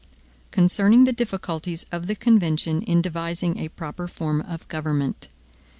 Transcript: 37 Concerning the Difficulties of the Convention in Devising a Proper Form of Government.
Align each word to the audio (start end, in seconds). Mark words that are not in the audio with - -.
37 0.49 0.49
Concerning 0.49 1.03
the 1.03 1.13
Difficulties 1.13 1.85
of 1.91 2.07
the 2.07 2.15
Convention 2.15 2.81
in 2.81 3.03
Devising 3.03 3.59
a 3.59 3.69
Proper 3.69 4.07
Form 4.07 4.41
of 4.41 4.67
Government. 4.67 5.27